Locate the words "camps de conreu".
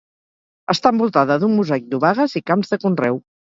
2.51-3.25